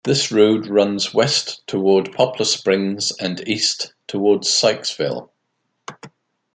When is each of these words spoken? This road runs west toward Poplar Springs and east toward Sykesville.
This 0.03 0.31
road 0.31 0.65
runs 0.65 1.13
west 1.13 1.61
toward 1.67 2.11
Poplar 2.11 2.45
Springs 2.47 3.11
and 3.19 3.47
east 3.47 3.93
toward 4.07 4.41
Sykesville. 4.45 5.29